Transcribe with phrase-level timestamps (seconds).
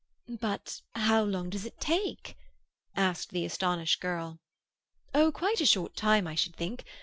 [0.39, 2.35] "But how long does it take?"
[2.95, 4.39] asked the astonished girl.
[5.13, 6.85] "Oh, quite a short time, I should think.